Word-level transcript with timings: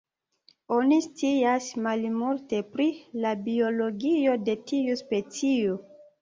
Oni 0.75 0.95
scias 1.07 1.67
malmulte 1.87 2.61
pri 2.77 2.87
la 3.27 3.35
biologio 3.49 4.35
de 4.49 4.57
tiu 4.73 4.97
specio. 5.05 5.79